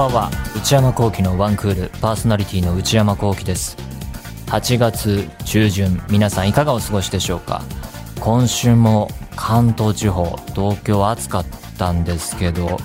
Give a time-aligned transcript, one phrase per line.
[0.00, 0.30] ばんは。
[0.56, 3.76] 内山聖輝のワンクールパーソナリティの内山聖輝です。
[4.46, 7.62] 8月中旬皆さんいかがお過ごしでしょうか？
[8.18, 10.24] 今週も関東地方
[10.54, 11.46] 東京暑かっ
[11.76, 12.78] たんですけど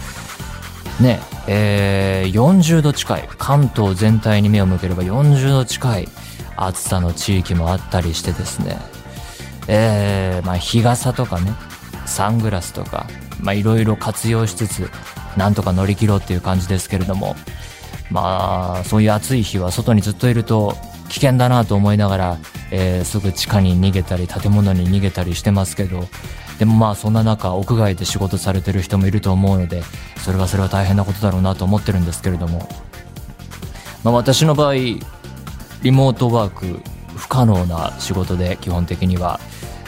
[0.99, 6.07] ねえー、40度近い関東全体に目を向ければ40度近い
[6.57, 8.77] 暑さの地域もあったりしてですね。
[9.67, 11.53] えー、まあ日傘とかね
[12.05, 13.07] サングラスとか
[13.39, 14.89] まあいろいろ活用しつつ
[15.37, 17.35] なんとか乗り切ろうっていう感じですけれども。
[18.11, 20.77] まあそういう暑い日は外にずっといると
[21.09, 22.37] 危険だなと思いながら、
[22.71, 26.07] えー、すぐ地下に逃げたり建物に逃げたりしてますけど。
[26.59, 29.83] でもまあそんな中屋外で仕事されてる人もいると思うので
[30.19, 32.69] それはそれは大変なことだろうなと思ってるんですけれども、
[34.05, 35.01] まあ、私の場合リ
[35.91, 36.79] モートワーク
[37.17, 39.41] 不可能な仕事で基本的には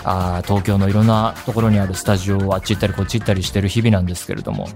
[0.03, 4.67] あ東京のいろんなところにあるスタジオをあっち行ったりこっち行ったりしてる日々なんですけれども。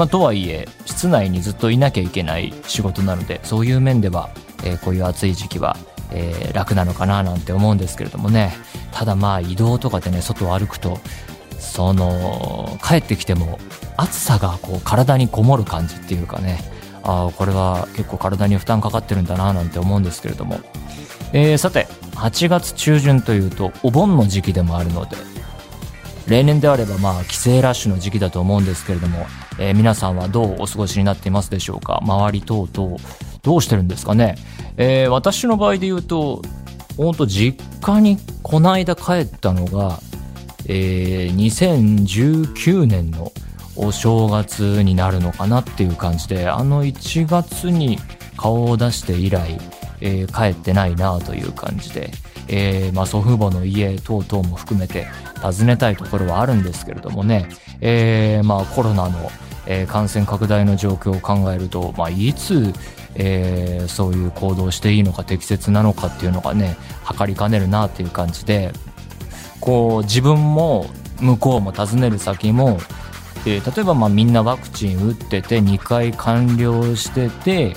[0.00, 4.30] まあ、とはいえ室内にずっといなきゃいけない仕事なのでそういう面では、
[4.64, 5.76] えー、こういう暑い時期は、
[6.10, 8.54] えー、楽なのかななんて思うんですけれどもね。
[8.92, 10.98] ただまあ移動とかでね外を歩くと
[11.58, 13.58] その帰ってきても
[13.98, 16.60] 暑さがこう体にこもる感じっていうかね。
[17.02, 20.60] ああこれは結構体に負担かかってるんだななんて思うんですけれども、
[21.34, 25.18] えー、さて8月中旬というとお盆の時期でもあるので
[26.26, 29.26] 例年であればまあ帰省ラッシュの時期だと思うんですけれども
[29.60, 32.00] えー、皆さんはどうお過ごしになっていますでしょうか？
[32.02, 32.96] 周り等々
[33.42, 34.36] どうしてるんですかね、
[34.76, 36.42] えー、私の場合で言うと
[36.96, 40.00] 本当実家にこの間帰ったのが、
[40.66, 43.32] えー、2019年の
[43.76, 47.98] お正月になるのかなっていう感じであの1月に
[48.36, 49.58] 顔を出して以来、
[50.00, 52.10] えー、帰ってないなという感じで、
[52.48, 55.06] えーまあ、祖父母の家等々も含めて
[55.42, 57.48] 訪ねたいところはあるんですけれどもね、
[57.80, 59.30] えーまあ、コロナの
[59.66, 62.72] えー、感染拡大の状況を考えると、まあ、いつ、
[63.14, 68.72] えー、そういう行動していいのか適切なのかっていうのがね測りかねるなっていう感じで
[69.60, 70.86] こう自分も
[71.20, 72.78] 向こうも訪ねる先も、
[73.46, 77.74] えー、例えばまあみんなワクチン打ってて2回完了してて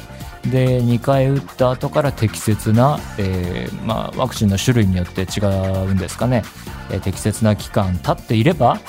[0.50, 6.44] で2回打った後から適切な、えーまあ、ワクチンの種類によって違うんですかね、
[6.92, 8.80] えー、適切な期間経っていれば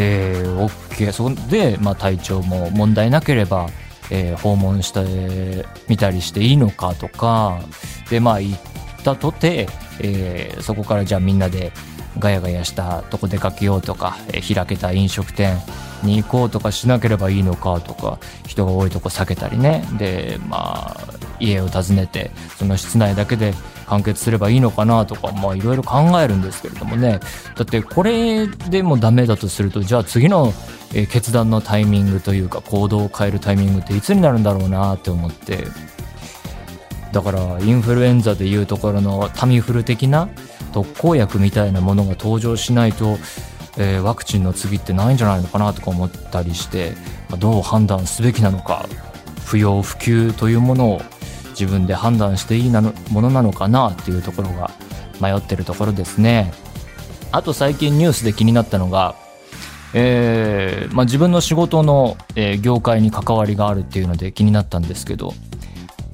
[0.00, 3.68] えー、OK そこで、まあ、体調も問題なければ、
[4.10, 7.60] えー、訪問してみたりしていいのかとか
[8.08, 8.60] でまあ行っ
[9.02, 9.68] たとて、
[10.00, 11.72] えー、そこからじゃあみんなで
[12.18, 15.58] ガヤガヤしたとこ出かけようとか、えー、開けた飲食店
[16.04, 19.84] に行こうとかしなければいいのかとか人が多いとこ避けたりね。
[19.98, 20.96] でまあ
[21.40, 23.52] 家を訪ねてその室内だけで
[23.88, 27.20] 完結すればいいのかなとかまあいろいろ考えるんですけれどもね。
[27.56, 30.52] だってこれでもダメだとするとじゃあ次の
[31.10, 35.64] 決断のタイミングというか行動を変えるタイミングっていつになるんだろうなって思って。
[37.12, 40.28] だからインフルエンザでいうところのタミフル的な
[40.72, 43.18] 特効薬みたいなものが登場しないと、
[43.78, 46.92] えー、ワクチンの次ってないんじゃないのかなとか思ったりして、
[47.30, 48.86] まあ、どう判断すべきなのか
[49.46, 51.02] 不要不急というものを
[51.58, 54.70] 自分で判断していいなのものなのかなっていうところが
[55.20, 56.52] 迷ってるところですね。
[57.32, 59.14] あと最近ニュースで気になったのが
[59.94, 65.32] えーまあ、自分の仕事の、えー、業界に関わりがあるっていうので気になったんですけど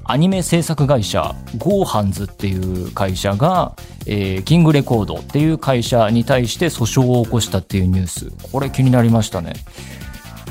[0.05, 3.75] アニメ制作会社ゴーハンズっていう会社が、
[4.05, 8.31] えー、キングレコードっていう会社に対して訴訟を起こしたっていうニュース。
[8.51, 9.53] これ気になりましたね。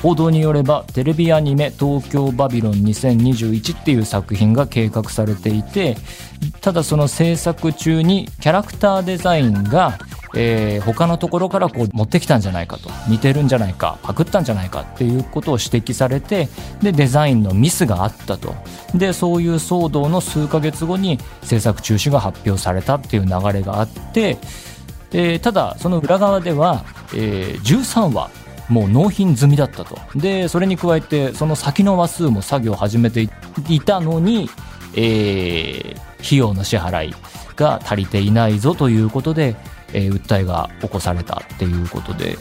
[0.05, 5.97] 報道によればテレビアニメ「東京バビロン2021」っていう作品が計画されていて
[6.61, 9.99] ただその制作中にキャラクターデザインが
[10.37, 16.49] えー、他のところからこう持ってきたんじゃないかと似てるんじゃないかパクったんじゃないかっていうことを指摘されて
[16.83, 18.53] でデザインのミスがあったと。
[18.97, 24.39] でそういう騒動の数ヶ月後に制作中止が発表されたっていう流れがあって、
[25.13, 26.85] えー、ただその裏側では、
[27.15, 28.29] えー、13話
[28.69, 29.99] もう納品済みだったと。
[30.15, 33.29] でそれに加えてその先の話数も作業を始めて
[33.69, 34.49] いたのに、
[34.95, 37.15] えー、費用の支払い
[37.57, 39.57] が足りていないぞということで、
[39.93, 42.37] えー、訴えが起こされたっていうことで。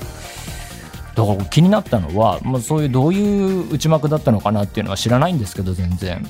[1.16, 6.26] だから気になったのは、まあ、そういうどういう内幕だったのかなっていうのは知らないんですけど全然。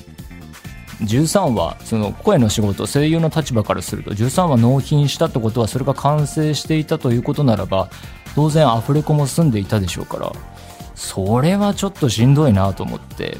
[1.00, 7.90] 13話その声の仕事声優の立場からすると13話納品したってことはそれが完成していたということならば
[8.34, 10.32] 当然アフレコも済んでいたでしょうから
[10.94, 13.36] それはちょっとしんどいなと思って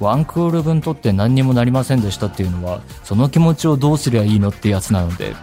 [0.00, 5.34] ワンクール分取って何にもなりませんでしたっていうのはその気持ちをどうすりゃいいのってやつなので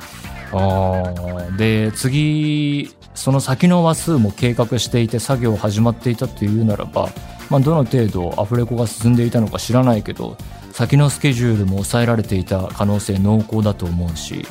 [0.53, 7.09] あで次その先の話数も計画していて作業始まっていたというならば
[7.51, 10.37] まあ、どの程度アフレコが進んでいたのか知らないけど
[10.71, 14.47] 先のスケジュールも抑えられていた可能性濃厚だと思うし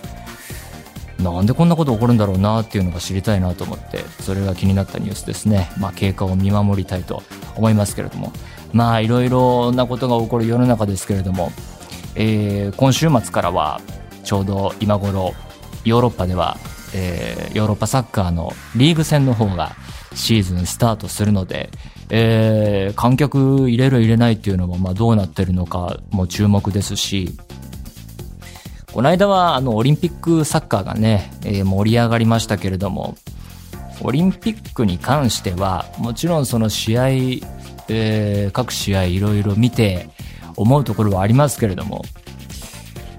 [1.23, 7.23] なんでこんなこと起こるんだろうなっていうのが知りたいなと思ってそれが気になったニュースですね、まあ、経過を見守りたいと
[7.57, 8.33] 思いますけれども。
[8.73, 11.53] まあいろいろなことが起こる世の中ですけれども、
[12.15, 13.81] えー、今週末からは
[14.23, 15.35] ちょうど今頃
[15.85, 16.57] ヨーロッパでは、
[16.95, 19.73] えー、ヨーロッパサッカーのリーグ戦の方が
[20.15, 21.71] シーズンスタートするので、
[22.11, 27.37] えー、観客入れる入れないっていうのもまあどうなってるのかも注目ですし
[29.01, 33.17] この間はあのオリンピックサッカーがね、えー、盛り上がりましたけれども
[34.03, 40.11] オリンピックに関してはもちろんその試合、えー、各試合いろいろ見て
[40.55, 42.05] 思うところはありますけれども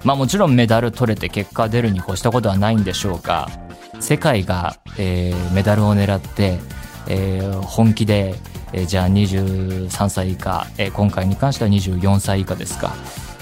[0.04, 3.48] まあもちろんメダル取れて結果出るに越したことはないんでしょうが
[3.98, 6.60] 世界が、えー、メダルを狙って、
[7.08, 8.36] えー、本気で、
[8.72, 12.94] えー、じゃあ23歳以下、えー、今回に関しては24歳以下ですか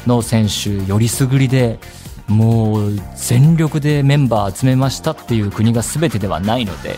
[0.07, 1.79] の選手よりすぐりで
[2.31, 6.97] もう全力でメンバー集めましたっていう国が全てではないので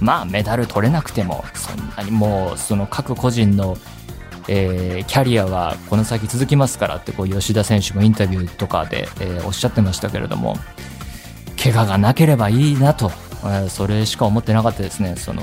[0.00, 3.76] まあメダル取れなくてもそんなにもうその各個人の、
[4.48, 10.56] えー、キャリアはこの先続きますからってこう吉田選手もインタビューとかで、えー、おっしゃってましたけれども
[11.62, 13.12] 怪我がなければいいなと、
[13.44, 15.16] えー、それしか思ってなかったですね。
[15.16, 15.42] その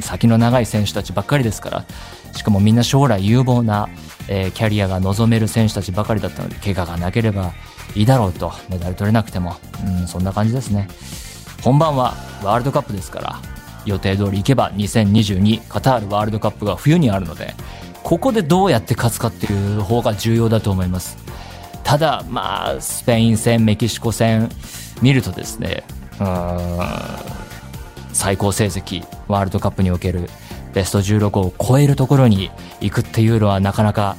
[0.00, 1.84] 先の長い選手たちばっかりですから
[2.32, 3.88] しかもみんな将来有望な、
[4.28, 7.52] えー、キャリアが望める選手たちばかりだったので怪我がなければ
[7.94, 10.88] いいだろうとメダル取れなくても、うん、そんな感じですね。
[11.62, 13.40] 本番はワールドカップですから
[13.86, 17.54] 予定通り行けば2022カタールワールドカップが冬にあるので
[18.02, 21.16] ここでどうやって勝つかっていう方が重要だと思います。
[21.84, 24.50] ただまあスペイン戦メキシコ戦
[25.02, 25.84] 見るとですね
[26.20, 26.78] うん
[28.12, 30.30] 最高成績ワールドカップにおける
[30.72, 32.50] ベスト16を超えるところに
[32.80, 34.16] 行くっていうのはなかなか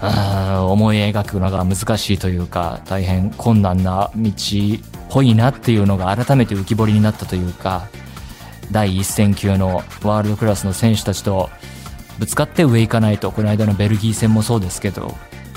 [0.00, 4.32] あ思い描くのが難しいというか大変困難な道っ
[5.10, 7.88] ぽいなっていうのが改めて浮き彫りになったというか
[8.70, 11.50] 第一線級のワールドクラスの選手たちと
[12.18, 15.14] ぶつかって上行かないとこの間のベルギー戦もそうですけど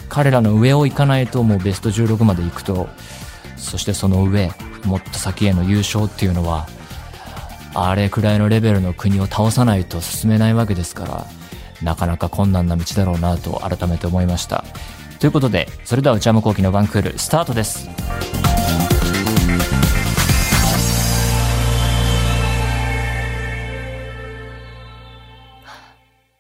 [0.10, 2.90] 彼らの上を行かないともうベスト16まで行くと
[3.58, 4.52] そしてその上
[4.86, 6.68] もっと先への優勝っていうのは
[7.74, 11.26] あれくらいのレベルの国を倒さないと進めないわけですから
[11.82, 14.64] なかなか困難な道だろうなと改めて思いました
[15.20, 17.90] ということでそれでは内山昂輝のワンクールスタートです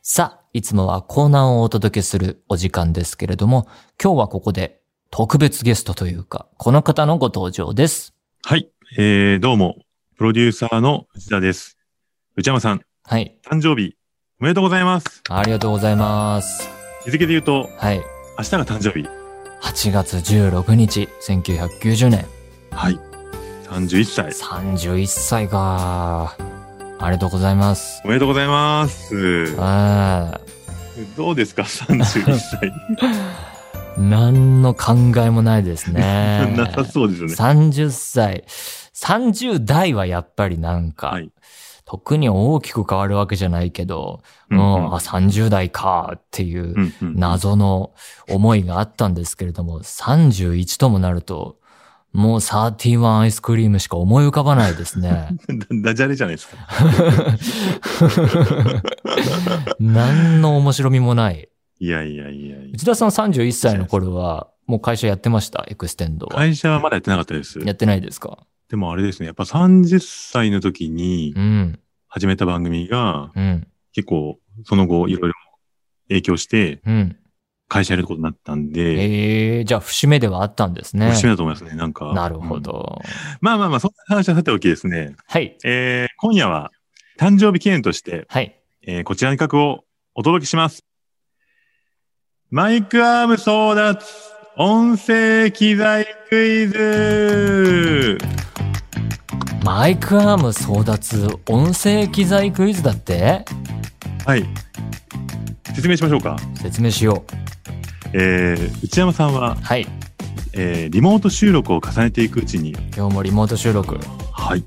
[0.09, 3.67] さあ、いつもはコーナーをお届けするお時間ですけれども、
[4.01, 4.79] 今日はここで
[5.11, 8.15] 特別ゲストというか、この方のご登場です。
[8.41, 9.75] はい、えー、どうも、
[10.15, 11.77] プロデューサーの内田です。
[12.37, 12.81] 内山さん。
[13.03, 13.37] はい。
[13.45, 13.96] 誕生日、
[14.39, 15.23] おめでとうございます。
[15.29, 16.69] ありがとうございます。
[17.03, 18.03] 日付で言うと、はい。
[18.37, 19.07] 明日が誕生日。
[19.63, 22.25] 8月16日、1990年。
[22.69, 22.99] はい。
[23.63, 24.31] 31歳。
[24.31, 26.37] 31歳か。
[26.99, 27.99] ありがとうございます。
[28.05, 29.55] おめでとうございます。
[29.57, 30.39] あ
[31.15, 32.71] どうですか、31歳。
[33.97, 36.53] 何の考えもないですね。
[36.55, 37.33] なさそうですよね。
[37.33, 38.43] 30歳。
[38.93, 41.31] 30代はやっぱりなんか、はい、
[41.89, 47.93] 特に大きく変わるわけじゃないけど、うん、うん、あ30代かっていう謎の
[48.29, 51.59] 思いがあったんですけれども、31ともなると、
[52.11, 55.29] もう31アイスクリームしか思い浮かばないですね。
[55.81, 56.57] ダジャレじゃないですか。
[59.79, 61.47] 何の面白みもない。
[61.79, 65.63] いやいやいや内田さん31歳の頃は、もう会社やってました？
[65.69, 66.35] エクステンドは。
[66.35, 67.59] 会社はまだやってなかったです。
[67.59, 68.39] やってないですか？
[68.69, 71.33] でもあれですね、やっぱ30歳の時に
[72.07, 73.31] 始めた番組が、
[73.93, 75.33] 結構その後いろいろ
[76.09, 76.81] 影響して、
[77.69, 78.81] 会社やることになったんで。
[78.81, 81.11] ええー、じゃあ節目ではあったんですね。
[81.11, 82.13] 節目だと思いますね、なんか。
[82.13, 83.01] なるほど。
[83.03, 83.09] うん、
[83.41, 85.15] まあまあまあ、そんな話はさておきですね。
[85.27, 85.57] はい。
[85.63, 86.71] えー、今夜は
[87.19, 88.57] 誕生日記念として、はい。
[88.83, 89.83] えー、こちらの企画を
[90.15, 90.85] お届けします。
[92.49, 94.05] マイクアーム争奪
[94.55, 98.17] 音声機材クイズ
[99.67, 103.43] マイクアーム争奪音声機材クイズだって？
[104.25, 104.45] はい。
[105.75, 106.37] 説明しましょうか。
[106.55, 107.31] 説明しよう。
[108.13, 109.85] えー、内山さんは、はい。
[110.53, 113.99] えー、リモート収録を重ねていくうちに、今日もリモート収録。
[114.31, 114.63] はい。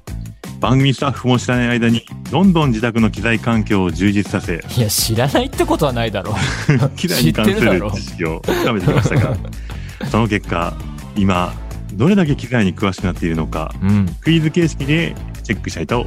[0.60, 6.90] 番組スタッフも知らない間に、どんどん自宅の機材環境を充実させ、いや、知らないってことはないだろう。
[6.96, 9.34] 機材に関する知識を深めてきましたが、
[10.12, 10.74] その結果、
[11.16, 11.54] 今、
[11.94, 16.06] どれだけ機材に詳しくなっているのか、うん、クイズ形式でチェックしたいと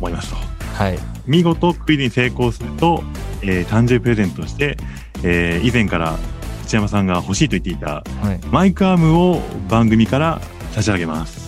[0.00, 0.36] 思いますと。
[0.74, 0.98] はい。
[1.26, 3.02] 見事クイズに成功すると、
[3.42, 4.76] えー、誕生日プレゼントとして、
[5.22, 6.16] えー、以前から
[6.64, 8.02] 内山さんが欲しいと言っていた、
[8.50, 10.40] マイクアームを番組から
[10.72, 11.44] 差し上げます。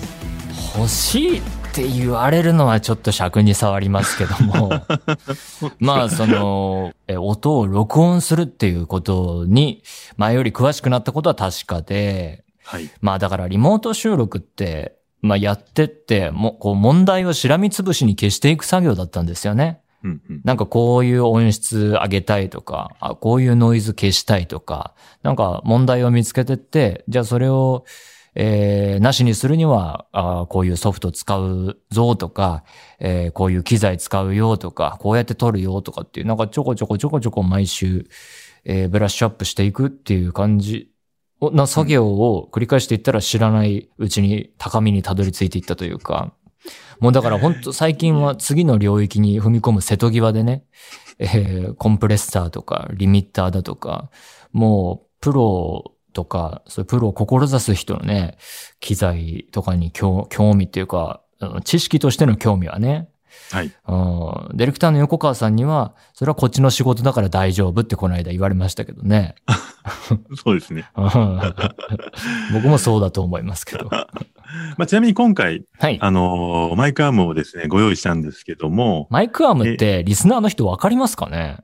[0.76, 4.70] 欲しいって言われるのはちょっと尺に触りますけども、
[5.78, 9.82] まあその、え音を録音するっていうことに
[10.16, 19.80] 前より詳しくなったことは確かで、はい、まあだからリモート収録って、まあやってって、もこう問題をしらみつぶしに消していく作業だったんですよね。
[20.02, 27.84] うんうん、なんかこういう音質上げたいとか、あこういうノイズ消したいとか、なんか問題を見つけてって、じゃあそれを、
[28.34, 32.64] えー、なしにするには、あこういうソフト使うぞとか、
[32.98, 38.08] えー、こういう機材使うよとか、こうやって撮るよとかっていう、なんかちょこちょこちょこちょこ毎週、
[38.64, 40.90] えー、ブラッシュアップしていくっていう感じ
[41.52, 46.32] な作業を繰り返していったら知らないうちに高みにたどり着いていったというか、
[47.00, 50.64] もうだから本当最近は次の領域に踏み込む瀬戸際でね、
[51.18, 54.10] えー、コンプレッサーとかリミッターだとか、
[54.52, 58.38] もうプロとか、そういうプロを志す人のね、
[58.80, 61.22] 機材とかに興味っていうか、
[61.64, 63.10] 知識としての興味はね、
[63.52, 63.66] はい。
[63.66, 64.56] うん。
[64.56, 69.34] ディレクターの横川さんには、それはこっちの仕事だから大丈夫ってこの間言われましたけどね。
[70.42, 70.84] そうですね。
[72.52, 73.88] 僕もそうだと思いますけど。
[74.78, 79.06] まあ、ちなみに今回、はい、あのー、マイクアームをですね、ご用意したんですけども。
[79.10, 81.58] マイクアームってリスナーの人わかりますかね？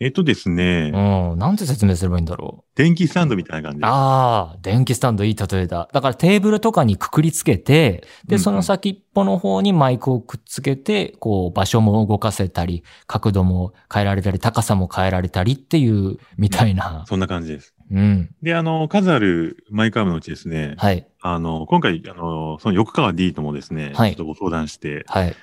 [0.00, 0.92] えっとですね。
[0.94, 1.38] うん。
[1.38, 2.76] なんて説明すればいいんだろう。
[2.76, 5.88] 電気スタンドみたいな感じああ、電気スタンドいい例えだ。
[5.92, 17.04] だからテーブルとかにくくりつけて、で、その先っぽの方にマイクをくっつけて、こう、場所も動かせたり、角度も変えられたり、高さも変えられたりっていう、みたいな。
[17.08, 17.74] そんな感じです。
[17.90, 18.30] うん。
[18.42, 20.74] で、あの、数あるマイクアームのうちですね。
[20.78, 21.06] はい。
[21.20, 24.10] あの、今回、あの、その横川 D ともですね、はい。
[24.10, 25.34] ちょっとご相談して、はい。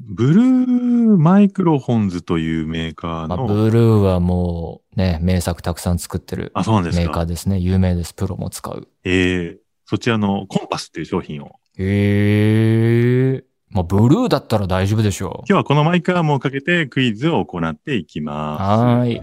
[0.00, 3.36] ブルーマイクロフォンズというメーカーの。
[3.36, 7.58] まあ、ブルーはもうね、名作たくさん作ってるメーカーですね。
[7.58, 8.14] 有名です。
[8.14, 8.88] プロも使う。
[9.04, 11.56] ええー、そちらのコンパスっていう商品を。
[11.78, 13.44] ええー。
[13.70, 15.30] まあ、ブルーだったら大丈夫でしょう。
[15.40, 18.82] 今日はこのマイクアームをかけてクイズを行っていきます。
[18.82, 19.22] はい。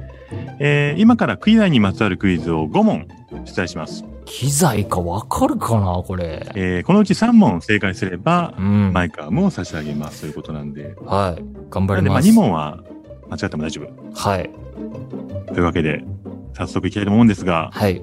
[0.60, 3.08] えー、今からクイズにまつわるクイズを5問
[3.46, 4.06] 出題します。
[4.26, 6.48] 機材かわかるかなこれ。
[6.56, 10.96] えー、このうち3問正解すれば、うん、マイクアームを差し上げますということなんで。
[11.06, 11.44] はい。
[11.70, 12.34] 頑張ります。
[12.34, 12.84] まあ、2問は
[13.30, 14.14] 間違っても大丈夫。
[14.14, 14.50] はい。
[15.48, 16.04] というわけで、
[16.54, 17.70] 早速いきたいと思うんですが。
[17.72, 18.02] はい。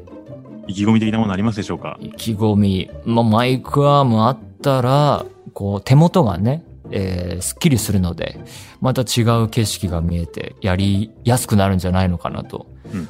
[0.69, 1.99] 意気込み的なものありますでしょうか？
[2.01, 2.91] 意気込み。
[3.05, 8.39] まあ、マイクアームあったら、こう、手元がね、えー、すっきりするので、
[8.81, 12.67] また違う景色が見えて、やりやすくなるんじゃないのかなと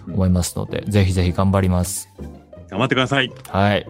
[0.08, 2.08] 思いますので、うんうん、ぜひぜひ頑張ります。
[2.70, 3.30] 頑張ってください。
[3.48, 3.86] はい。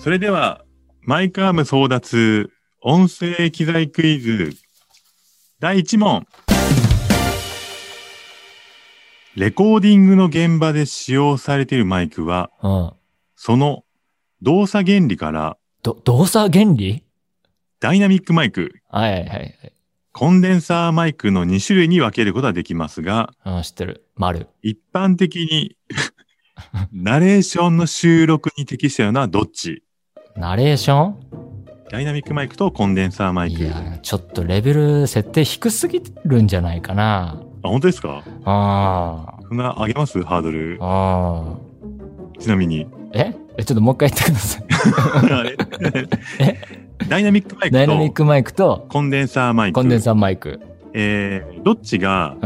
[0.00, 0.64] それでは、
[1.02, 2.50] マイクアーム争奪
[2.82, 4.52] 音声機材クイズ
[5.60, 6.26] 第1問。
[9.34, 12.92] レコーディングの現場で使用されているマイクは、うん、
[13.36, 13.84] その
[14.42, 17.04] 動作原理から、ど、動作原理？
[17.80, 18.74] ダイナミックマイク。
[18.88, 19.72] はいはいはい。
[20.12, 24.04] コンデンサーマイクの2種類に分けることができますが、うん、知ってる。
[24.16, 24.48] 丸。
[24.62, 25.76] 一般的に
[26.92, 29.84] ナレーションの収録に適したようなどっち
[30.34, 31.16] ナレーション？
[31.90, 33.62] ダイナミックマイクとコンデンサーマイク。
[33.62, 37.40] いや、ちょっとレベル設定低すぎるんじゃないかな。
[37.62, 38.24] あ、本当ですか？
[38.44, 39.42] ああ。
[39.48, 40.20] そんな上げます？
[40.24, 40.78] ハードル。
[40.80, 41.56] あ
[42.36, 42.40] あ。
[42.40, 42.88] ちなみに。
[43.14, 43.34] え？
[43.56, 44.64] え、ちょっともう一回言ってください。
[46.44, 46.87] え？
[47.06, 49.74] ダイナミックマイクと、ダイナミックマイクと、コンデンサーマイク。
[49.74, 50.60] コンデンサーマイク。
[50.94, 52.36] えー、どっちが、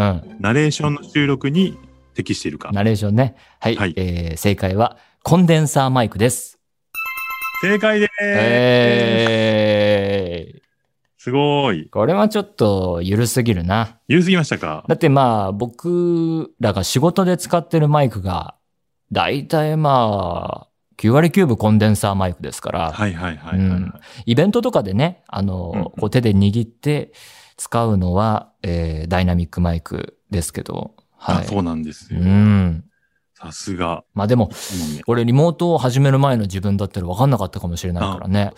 [0.41, 1.79] ナレーションの収録に
[2.15, 2.71] 適しているか。
[2.73, 3.37] ナレーションね。
[3.61, 3.77] はい。
[3.77, 6.59] はい、えー、正解は、コンデンサーマイクです。
[7.63, 8.13] 正解でーす。
[8.21, 10.61] えー、
[11.17, 11.89] すごい。
[11.89, 13.99] これはちょっと、ゆるすぎるな。
[14.09, 14.85] ゆるすぎましたか？
[14.89, 18.57] だってまあ、僕らが仕事で使ってるマイクが、
[19.13, 20.72] だいたいまあ、
[21.03, 22.93] 9割9分コンデンサーマイクですから。
[24.25, 27.13] イベントとかでね、あの、うん、こう手で握って
[27.57, 30.95] 使うのは、えー、ダイナミックマイクですけど。
[31.17, 31.47] はい。
[31.47, 32.21] そうなんですよ。
[32.21, 32.85] うん。
[33.35, 34.05] さすが。
[34.15, 34.51] まあでも、
[35.09, 38.53] 俺リモートを始める前の自分だったら分かんなかったかもしれないからね。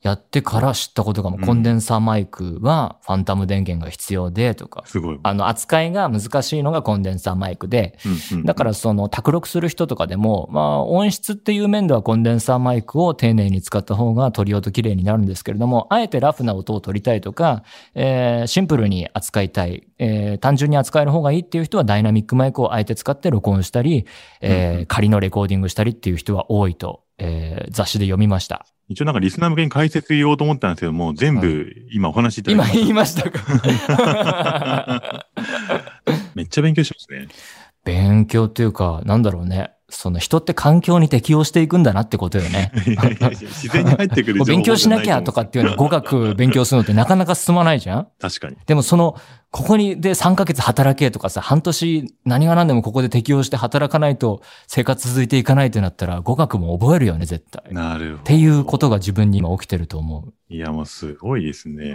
[0.00, 5.20] やってから知ったことがも、コンデンサーマイクはファンタム電源が必要でとか、すごい。
[5.22, 7.98] あの、扱いが難しいのがコンデンサーマイクで、
[8.44, 17.64] だからその、卓録する人とかでも、まあ、音質っていう面ではコンデンサーマイクを丁寧に使った方が取り音綺麗になるんですけれども、あえてラフな音を取りたいとか、
[17.94, 24.06] えー、シンプルに扱いたい、えー、単純に扱える方がいいっていう人はダイナミックマイクをあえて使って録音したり、
[24.40, 28.64] えー、仮のレコーディングしたりっていう人は多いと、えー、雑誌で読みました。
[28.88, 32.74] 一応なんかリスナー向けに解説言おうと思ったんですけども、全部今お話しいただきました。
[32.74, 35.26] 今言いましたか？
[36.34, 37.28] めっちゃ勉強しますね。
[37.84, 39.72] 勉強っていうか、なんだろうね。
[39.90, 42.72] その人って環境に適応していくんだなってことよね。
[43.32, 48.56] 自然に入ってくる勉強しなきゃとかっていうの語学勉強するのってなかなか進まないじゃん確かに。
[48.66, 49.16] でもその、
[49.50, 57.72] ここにで3ヶ月働けとかさ、半年何が何でもここで適応して働かないと生活続いていかないってなったら語学も覚えるよね、絶対。
[57.72, 58.18] なるほど。
[58.18, 60.34] っていうことが自分に今起きてると思う。
[60.54, 61.94] いや、もうすごいですね。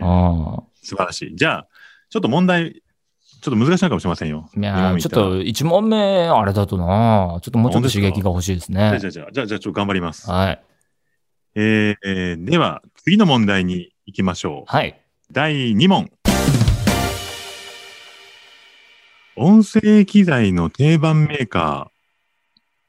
[0.82, 1.36] 素晴らしい。
[1.36, 1.68] じゃあ、
[2.10, 2.83] ちょっと問題
[3.44, 4.50] ちょっと難しいかもしれませんよ。
[4.56, 8.98] いやちょっと1問目、あれだとなちょっともうちょっと刺激が欲しいですね。
[9.02, 10.32] じゃあ、じゃあ、じゃあ、じゃあ、ちょっと頑張ります。
[10.32, 10.64] はい。
[11.56, 14.72] えー、では、次の問題に行きましょう。
[14.72, 14.98] はい。
[15.30, 16.10] 第2問。
[19.36, 21.92] 音声機材の定番メーカ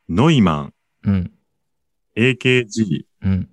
[0.09, 1.33] ー、ノイマン、うん、
[2.17, 3.49] AKG、うん、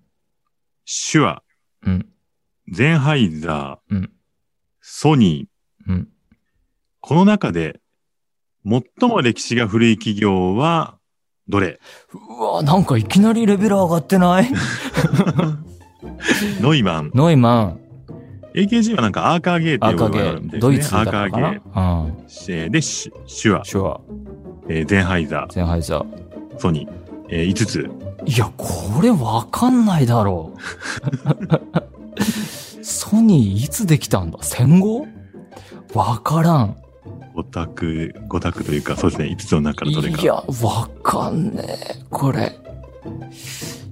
[0.86, 1.42] シュア、
[1.84, 2.08] うん、
[2.72, 4.12] ゼンハイザー、うん、
[4.82, 6.11] ソニー、うん
[7.02, 7.80] この中で、
[8.64, 10.98] 最も歴史が古い企業は、
[11.50, 11.80] どれ？
[12.40, 14.48] うわ、なんかいきなりレベル上がってない？
[16.62, 17.12] ノイマン。
[17.16, 17.80] ノイマン。
[18.54, 20.60] AKG はなんかアーカーゲーっていうのがあるんですね。
[20.60, 21.28] ドイツだったかな？
[21.28, 22.66] アーカーゲー。
[22.66, 23.66] うん、で、シュア。
[23.66, 24.00] シュア。
[24.70, 25.54] えー、ゼンハイザー。
[25.54, 26.60] ゼンハイザー。
[26.60, 26.92] ソニー。
[27.30, 27.90] えー、5つ。
[28.26, 30.54] いや、これわかんないだろ
[32.80, 32.84] う。
[32.86, 34.38] ソニーいつできたんだ？
[34.44, 35.08] 戦後？
[35.96, 36.76] わからん。
[37.36, 40.22] 5択、5択というか、そうですね、5つの中からどれか。
[40.22, 40.46] いや、わ
[41.04, 42.58] かんねえ、これ。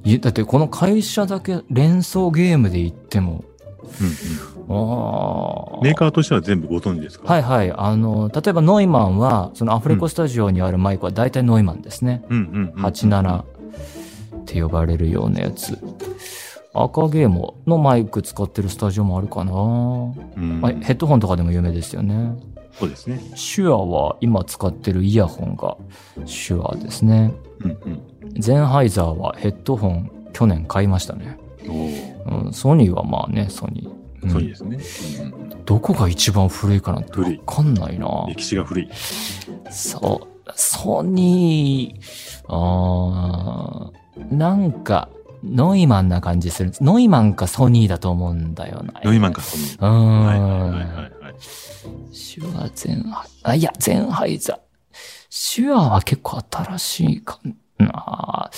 [0.04, 3.44] いや、だってこの会社だけ連想ゲームで言っても、
[4.00, 4.08] うん
[4.68, 7.34] うん、あメーカーとしては全部ご存知ですか？
[7.34, 7.72] はいはい。
[7.72, 12.24] あの、例えばノイマンは、そのアフレコスタジオにあるマイクは大体ノイマンですね。
[12.30, 13.46] うんうん、87っ
[14.46, 15.78] て呼ばれるようなやつ。
[16.72, 19.56] 赤ゲームのマイク使ってるスタジオもあるかな、う
[20.40, 22.38] んまあ、ヘッドホンとかでも有名ですよね。
[22.80, 23.20] そうですね。
[23.56, 25.78] 手話は今使ってるイヤホンが
[26.26, 27.34] 手話ですね。
[27.60, 28.42] うんうん。
[28.42, 31.38] ゼンハイザーはヘッドホン去年買いましたね。
[32.26, 34.00] うん、ソニーはまあね、ソニー。
[34.24, 35.66] うん、ソニーですね、うん。
[35.66, 38.26] どこが一番古いかなんてわかんないな。
[38.28, 38.90] 歴史が古い。
[39.70, 45.10] そう、ソニー、あー、なんか、
[45.44, 46.84] ノイマンな感じするんです。
[46.84, 49.00] ノイマンかソニーだと思うんだよな。
[49.04, 49.86] ノイマンかソニー。
[49.86, 50.26] うん。
[50.26, 51.12] はいはいはいはい。
[52.12, 54.60] シュアゼンハイ、あ、いや、ゼンハイザー。
[55.30, 57.40] シュアは結構新しいか
[57.78, 58.50] な。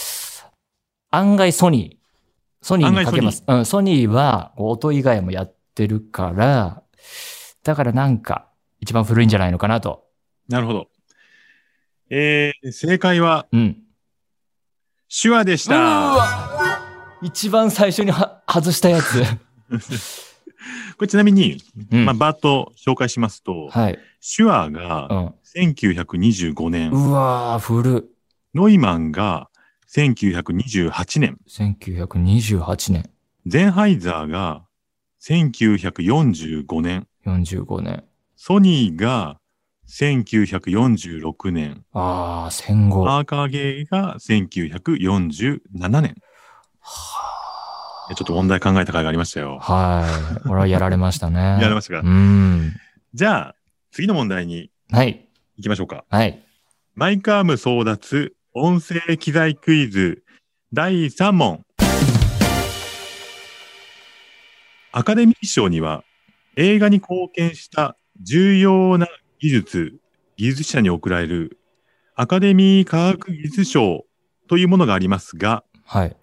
[1.12, 2.66] 案外ソニー。
[2.66, 3.44] ソニーにかけます。
[3.48, 6.84] うん、ソニーは音以外もやってるから、
[7.64, 8.48] だからなんか
[8.80, 10.06] 一番古いんじゃないのかなと。
[10.48, 10.88] なるほど。
[12.10, 13.78] えー、正解は、うん。
[15.10, 16.18] 手話でした。
[17.22, 19.24] 一番最初には外したやつ。
[21.02, 21.58] これちなみに、
[21.92, 23.98] うん、まあ、バーッと紹介しますと、はい。
[24.22, 26.92] 手話が1925年。
[26.92, 28.08] うん、うわー、古
[28.54, 29.50] ノイマンが
[29.92, 31.40] 1928年。
[31.50, 33.10] 1928年。
[33.48, 34.68] ゼンハイザーが
[35.24, 37.08] 1945年。
[37.26, 38.04] 45年。
[38.36, 39.40] ソニーが
[39.90, 41.84] 1946年。
[41.94, 43.10] ああ、戦後。
[43.10, 46.16] アーカーゲーが1947年。
[48.12, 48.16] はあ。
[48.16, 49.60] ちょっと問題考えた回がありましたよ。
[49.60, 50.48] はい。
[50.48, 51.40] これはやられましたね。
[51.60, 52.02] やられましたか？
[52.02, 52.74] うん。
[53.14, 53.56] じゃあ、
[53.92, 54.72] 次の問題に。
[54.92, 55.28] はい。
[55.58, 56.06] 行きましょうか。
[56.10, 56.42] はい。
[56.96, 60.24] マイカーム争奪音声機材クイズ
[60.74, 61.66] 第3問。
[64.94, 66.04] アカデミー賞には
[66.58, 69.08] 映画に貢献した重要な
[69.40, 70.00] 技術、
[70.36, 71.60] 技術者に贈られる
[72.16, 74.06] アカデミー科学技術賞
[74.50, 76.16] というものがありますが、はい。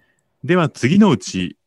[0.43, 1.57] では次のうち、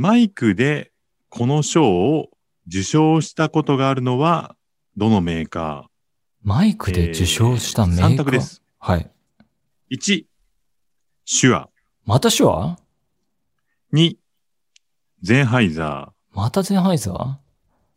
[0.00, 0.92] マイクで
[1.28, 2.30] この賞を
[2.66, 4.56] 受賞したことがあるのは
[4.96, 5.90] どのメーカー？
[6.42, 8.62] マイクで受賞したメーカー、えー、?3 択です。
[8.78, 9.10] はい。
[9.92, 10.24] 1、
[11.42, 11.68] 手話。
[12.06, 12.78] また手話
[13.92, 14.16] ?2、
[15.20, 16.34] ゼンハイザー。
[16.34, 17.34] またゼンハイザー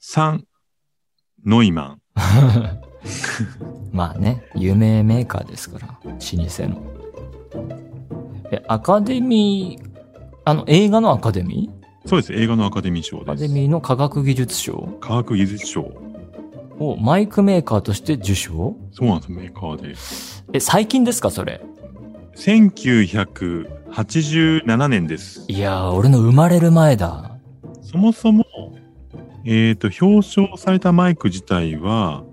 [0.01, 0.43] ?3、
[1.45, 2.01] ノイマン。
[3.95, 6.19] まあね、有名メーカーですから、老舗
[6.67, 6.83] の。
[8.51, 9.89] え、アカデミー、
[10.43, 11.72] あの、映画のアカデミー？
[12.05, 13.31] そうです、映画のアカデミー賞です。
[13.31, 15.91] アカデミーの科学技術賞科学技術賞。
[16.79, 18.75] をマイクメーカーとして受賞？
[18.91, 19.95] そうなんです、メーカーで。
[20.53, 21.61] え、最近ですか、それ。
[22.35, 25.45] 1987年です。
[25.47, 27.37] いやー、俺の生まれる前だ。
[27.81, 28.45] そもそも、
[29.45, 32.23] えっ、ー、と、表彰されたマイク自体は、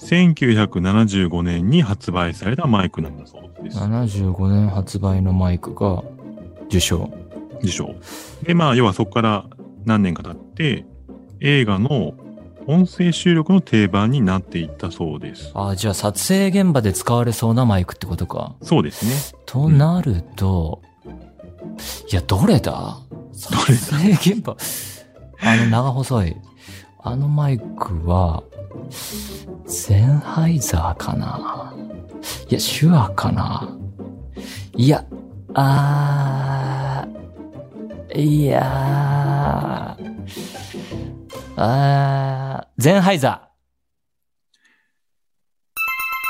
[0.00, 3.78] 1975年に発売されたマイクなんだそうです。
[3.78, 6.02] 75年発売のマイクが
[6.66, 7.10] 受賞。
[7.62, 7.94] 受賞。
[8.42, 9.46] で、まあ、要はそこから
[9.84, 10.86] 何年か経って、
[11.40, 12.14] 映画の、
[12.70, 15.52] 音声収録の定番になっていったそうです。
[15.54, 18.56] ああ、じゃあ撮影現場で使われそうなマイクってことか。
[18.60, 19.12] そうですね。
[19.46, 21.16] となると、うん、い
[22.10, 22.98] や、どれだ？
[23.32, 24.54] 撮影現場。
[25.40, 26.36] あの長細い。
[27.02, 28.42] あのマイクは、
[29.64, 31.74] ゼンハイザーかな？
[32.50, 33.78] いや、手話かな？
[34.76, 35.06] いや、
[35.54, 37.27] あー、
[38.14, 40.04] いやー、
[41.56, 43.50] あー、ゼンハイザ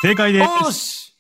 [0.03, 0.09] ー。
[0.09, 0.65] 正解です。
[0.65, 1.17] よし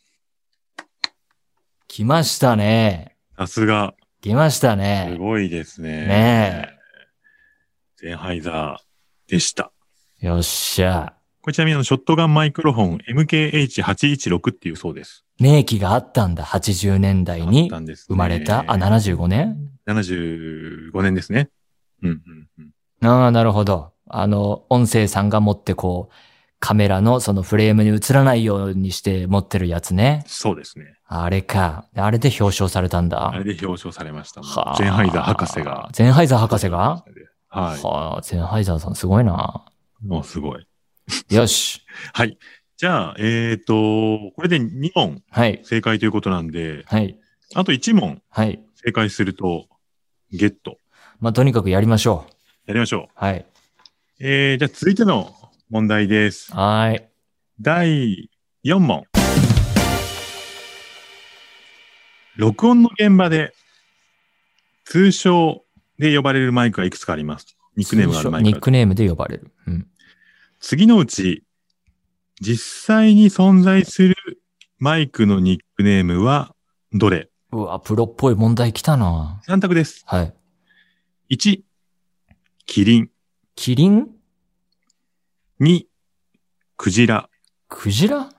[1.86, 3.16] 来ましたね。
[3.36, 3.94] さすが。
[4.20, 5.10] 来ましたね。
[5.12, 6.06] すごいですね。
[6.06, 6.78] ねえ。
[7.96, 9.70] ゼンハイザーでした。
[10.20, 11.14] よっしゃ。
[11.40, 15.24] これちなみにショットガンマイクロフォン MKH816 っていうそうです。
[15.38, 16.44] 名機があったんだ。
[16.44, 18.64] 80年代に生まれた。
[18.66, 19.56] あ、75年
[19.88, 21.50] ?75 年ですね。
[22.02, 22.48] うんうん
[23.02, 23.08] うん。
[23.08, 23.92] ああ、なるほど。
[24.08, 26.14] あの、音声さんが持ってこう、
[26.60, 30.24] カメラのそのフレームに映らないようにして持ってるやつね。
[30.26, 30.94] そうですね。
[31.06, 31.86] あれか。
[31.94, 33.30] あれで表彰されたんだ。
[33.30, 34.42] あれで表彰されました。
[34.42, 35.88] はゼンハイザー博士が。
[35.92, 37.04] ゼンハイザー博士が？
[37.48, 37.82] はい。
[37.82, 39.64] はあ、ゼンハイザーさんすごいな。
[40.04, 40.66] もうすごい。
[41.30, 41.82] よし。
[42.12, 42.36] はい。
[42.76, 45.22] じゃあ、えっ、ー、と、これで2問
[45.62, 47.18] 正解ということなんで、はい。
[47.54, 49.66] あと1問正解すると
[50.30, 50.78] ゲット。
[51.20, 52.32] まあ、とにかくやりましょう。
[52.66, 53.12] やりましょう。
[53.14, 53.46] はい。
[54.20, 55.34] えー、じゃあ続いての
[55.70, 56.52] 問題です。
[56.54, 57.08] はい。
[57.60, 58.30] 第
[58.64, 59.04] 4問。
[62.36, 63.52] 録音の現場で
[64.84, 65.64] 通称
[65.98, 67.56] で呼ばれるマイクがいくつかあります。
[67.76, 68.48] ニックネームがあるマイク。
[68.48, 69.52] ニックネームで呼ばれる。
[69.66, 69.86] うん。
[70.60, 71.44] 次のうち、
[72.40, 74.14] 実際に存在する
[74.78, 76.54] マイクのニックネームは
[76.92, 77.28] どれ？
[77.50, 79.40] うわ、プロっぽい問題来たな。
[79.46, 80.02] 3択です。
[80.06, 80.34] はい。
[81.30, 81.62] 1、
[82.66, 83.10] キリン。
[83.54, 84.08] キリン
[85.60, 85.86] ?2、
[86.76, 87.28] クジラ。
[87.68, 88.30] クジラ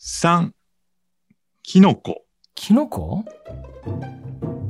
[0.00, 0.50] ?3、
[1.62, 2.24] キノコ。
[2.54, 3.24] キノコ？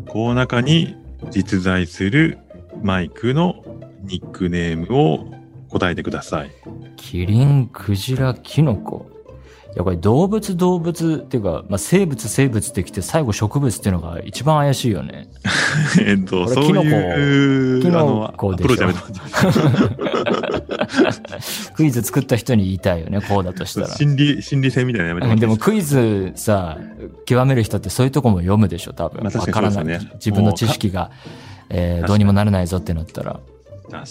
[0.09, 0.97] この中に
[1.31, 2.39] 実在する
[2.83, 3.65] マイクの
[4.03, 5.27] ニックネームを
[5.69, 6.51] 答えてください。
[6.97, 9.11] キリン、クジラ、キノコ。
[9.79, 15.29] いや、これ動物動物っていうか、まあ、生物生物ってきて最後植物っていうのが一番怪しいよね。
[16.05, 18.89] えっと、そういう、キノコでしょ。
[21.75, 23.87] クイズ作った人に言いたいよね、こうだとしたら。
[23.87, 26.77] 心理、心理戦みたいなやめてでもクイズさ、
[27.25, 29.23] 極める人ってそういうとこも読むでしょ、多分。
[29.23, 30.01] わ、まあ、からない、ね。
[30.15, 31.13] 自分の知識が、
[31.71, 33.39] えー、どうにもならないぞってなったら。
[33.89, 34.05] 確かに。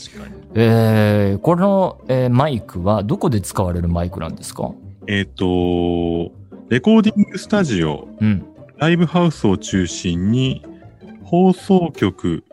[0.55, 4.71] えー、この、えー、マイクはどこで使われるマイクなんですか？
[5.07, 6.33] えっ、ー、と、
[6.69, 8.45] レコーディングスタジオ、うん、
[8.77, 10.65] ライブハウスを中心に、
[11.23, 12.43] 放送局、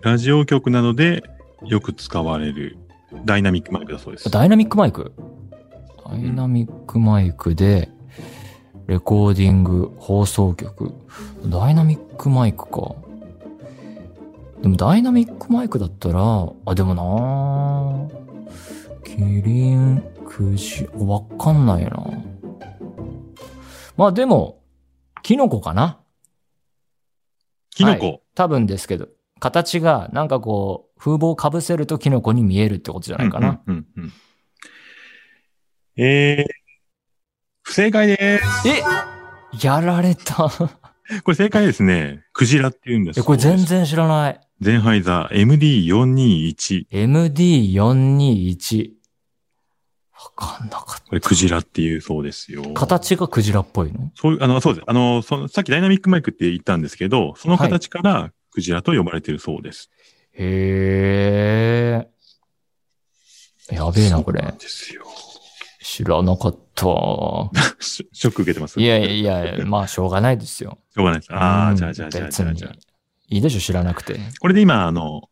[0.00, 1.22] ラジオ局などで
[1.66, 2.78] よく使われる
[3.24, 4.30] ダイナミックマイクだそうです。
[4.30, 5.12] ダイナミックマイク？
[6.06, 7.90] ダイナミックマイクで、
[8.86, 10.94] レコーディング、放送局。
[11.44, 12.94] ダイナミックマイクか。
[14.62, 16.20] でもダイナミックマイクだったら、
[16.64, 18.08] あ、でもな
[19.04, 21.90] キリン、クジ、わかんないな
[23.96, 24.62] まあでも、
[25.22, 26.00] キノコかな？
[27.70, 29.08] キノコ、はい、多分ですけど、
[29.40, 33.62] 形がなんかこう、風貌をかぶせるとキノコに見えるってことじゃないかな。
[33.66, 34.12] うんうんうんうん、
[35.96, 36.50] えー、
[37.62, 38.68] 不正解です。
[38.68, 38.82] え？
[39.62, 40.44] やられた。
[41.24, 42.22] これ正解ですね。
[42.34, 43.20] クジラって言うんです。
[43.20, 44.38] え、これ全然知らない。
[44.60, 46.86] ゼンハイザー MD421。
[46.90, 48.97] MD421。
[50.20, 51.02] わかんなかった。
[51.02, 52.62] これクジラっていうそうですよ。
[52.74, 54.10] 形がクジラっぽいの？
[54.14, 54.84] そう、あの、そうです。
[54.86, 59.90] あの、その、さっきダイナミックマイクって言ったんですけど、その形からクジラと呼ばれているそうです。
[60.36, 62.08] はい、へ
[63.70, 63.74] え。
[63.74, 64.42] やべえな、これ。
[64.42, 65.04] ですよ。
[65.82, 66.84] 知らなかった。
[67.80, 68.80] ショック受けてます？
[68.80, 70.78] いやいやいや、まあ、しょうがないですよ。
[70.94, 71.32] しょうがないです。
[71.32, 72.72] ああ、じゃあじゃあじゃあじゃあじゃあ。
[73.30, 74.18] いいでしょ、知らなくて。
[74.40, 75.28] これで今、あの、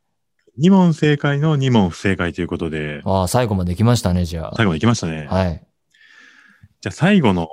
[0.58, 3.02] 2問正解の2問不正解ということで。
[3.04, 4.52] ああ、最後まで来ましたね、じゃあ。
[4.56, 5.26] 最後まで来ましたね。
[5.28, 5.66] はい。
[6.80, 7.48] じゃあ最後の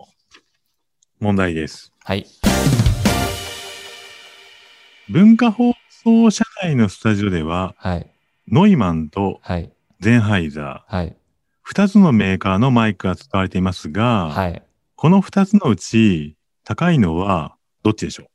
[1.19, 1.91] 問題です。
[2.01, 2.25] はい。
[5.09, 8.09] 文化放送社内のスタジオでは、はい。
[8.49, 9.41] ノイマンと
[9.99, 11.17] ゼンハイザー、はい。
[11.61, 14.63] 二つのメーカーのマイクが使われていますが、はい。
[14.95, 18.27] この二つのうち高いのはどっちでしょう？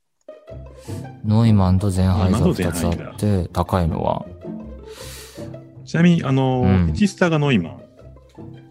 [1.26, 4.26] ノイマンとゼンハイザー2つあって、高いのは？
[5.88, 7.81] ちなみに、あの、うん、1スターがノイマン。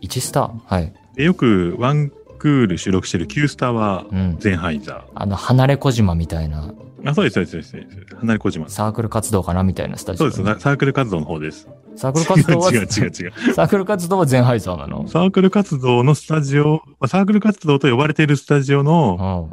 [0.01, 0.51] 1スター？
[0.65, 0.93] はい。
[1.15, 4.06] でよくワンクール収録してる9スターは
[4.38, 4.99] ゼンハイザー。
[4.99, 6.62] うん、あの、離れ小島みたいな。
[6.62, 8.15] うんあ、そうです、そうです、そうです。
[8.17, 8.67] 離れ小島。
[8.69, 10.32] サークル活動かなみたいなスタジオ。
[10.32, 11.67] そうです、サークル活動の方です。
[11.95, 13.32] サークル活動は違う違う違う。
[13.53, 15.08] サークル活動はゼンハイザーなの？
[15.08, 19.49] サークル活動のスタジオ、サークル活動と呼ばれているスタジオの、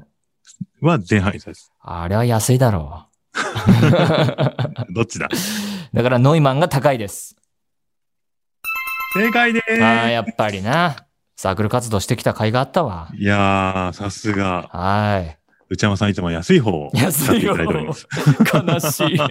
[0.82, 1.72] はゼンハイザーです。
[1.80, 3.06] あれは安いだろ
[4.90, 4.92] う。
[4.92, 5.28] どっちだ？
[5.92, 7.36] だからノイマンが高いです。
[9.14, 9.84] 正解でーす。
[9.84, 11.06] ああ、やっぱりな。
[11.36, 13.08] サークル活動してきた甲斐があったわ。
[13.16, 14.68] いやー、さすが。
[14.72, 15.38] はい。
[15.68, 19.18] 内山さんいつも安い方を安い方悲しい。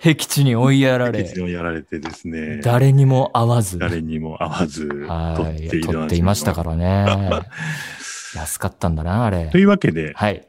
[0.00, 1.20] 僻地に追いやられ。
[1.22, 2.60] 僻地に追いやられてですね。
[2.62, 3.78] 誰にも会わず。
[3.78, 4.86] 誰にも会わず。
[4.86, 5.36] はい。
[5.36, 7.06] 取って取っていましたからね。
[8.34, 9.46] 安かったんだな、あれ。
[9.46, 10.12] というわけで。
[10.14, 10.46] はい。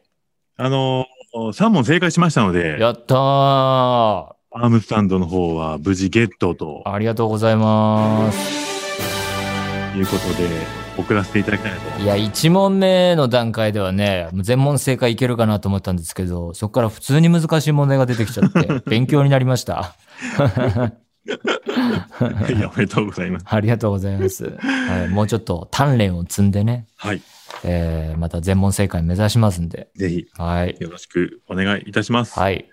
[0.58, 2.77] あのー、3問正解しましたので。
[2.79, 4.33] やったー。
[4.56, 6.84] アームスタンドの方は無事ゲットと。
[6.86, 9.98] ありがとうございます。
[9.98, 10.48] いうことで、
[10.96, 12.04] 送らせていただきたいなと。
[12.04, 19.96] いや、1問目の段階ではね、全問正解いけるかなと思ったんですけど、そこから普通に難しい問題が出てきちゃって、 勉強になりました。
[21.26, 23.46] いや、おめでとうございます。
[23.50, 24.56] ありがとうございます。
[24.60, 26.86] はい、もうちょっと鍛錬を積んでね。
[26.98, 27.24] はい。
[27.63, 29.88] えー、また全問正解目指しますんで。
[29.96, 30.28] ぜひ。
[30.38, 30.78] はい。
[30.80, 32.39] よろしくお願いいたします。
[32.39, 32.70] はい。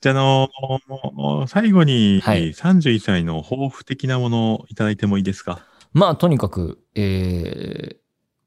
[0.00, 5.60] じゃあ、の最後に、31歳の抱負的なものをいただいてもいいですか？
[5.92, 7.96] まあ、とにかく、えー、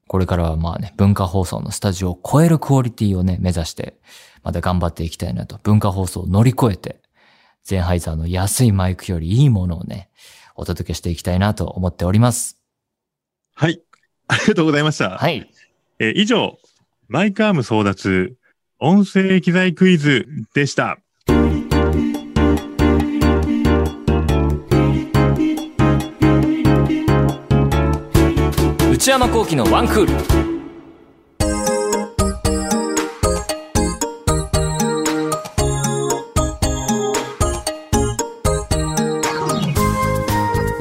[0.08, 4.00] これからはまあね、文化放送のスタジオを超えるクオリティをね、目指して、
[4.44, 5.60] また頑張っていきたいなと。
[5.64, 7.02] 文化放送を乗り越えて、
[7.64, 10.10] ゼンハイザーの安いマイクよりいいものをね、
[10.56, 12.62] お届けしていきたいなと思っております。
[13.56, 13.82] はい。
[14.28, 15.18] ありがとうございました。
[15.18, 15.52] はい。
[16.00, 16.58] えー、以上、
[17.08, 18.36] マイクアーム争奪、
[18.80, 21.00] 音声機材クイズでした。
[29.00, 30.14] 内山幸輝のワンクール。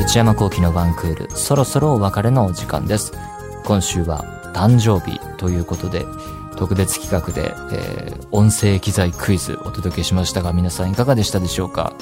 [0.01, 3.13] 内山幸輝のワンクールそろそろお別れのお時間です。
[3.65, 6.05] 今週は誕生日ということで
[6.57, 11.93] 特別企画で、えー、音声機材クイズお届けしましたが皆さんいかがでしたでしょうか？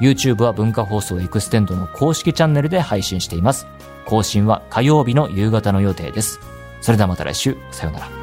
[0.00, 3.66] YouTube は文化放送エクステンドの公式チャンネルで配信しています。
[4.06, 6.40] 更新は火曜日の夕方の予定です。
[6.80, 8.19] それではまた来週、さようなら。